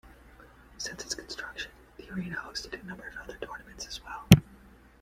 [0.79, 4.25] Since its construction, the arena hosted a number of other tournaments as well.